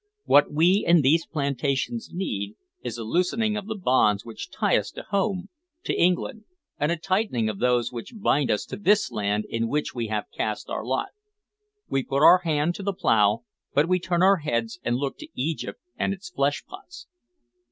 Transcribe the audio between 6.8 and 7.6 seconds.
a tightening of